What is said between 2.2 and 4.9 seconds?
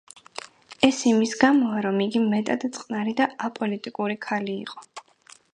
მეტად წყნარი და აპოლიტიკური ქალი იყო.